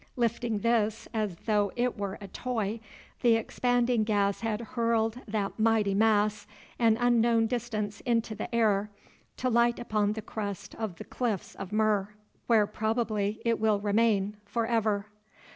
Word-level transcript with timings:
Lifting 0.15 0.61
this 0.61 1.07
as 1.13 1.35
though 1.45 1.71
it 1.75 1.95
were 1.95 2.17
a 2.19 2.27
toy, 2.27 2.79
the 3.21 3.35
expanding 3.35 4.03
gas 4.03 4.39
had 4.41 4.59
hurled 4.59 5.19
that 5.27 5.59
mighty 5.59 5.93
mass 5.93 6.47
an 6.79 6.97
unknown 6.97 7.45
distance 7.45 7.99
into 8.01 8.33
the 8.33 8.55
air, 8.55 8.89
to 9.37 9.47
light 9.47 9.77
upon 9.77 10.13
the 10.13 10.23
crest 10.23 10.73
of 10.73 10.95
the 10.95 11.05
cliffs 11.05 11.53
of 11.53 11.71
Mur, 11.71 12.15
where 12.47 12.65
probably 12.65 13.43
it 13.45 13.59
will 13.59 13.79
remain 13.79 14.37
forever. 14.43 15.05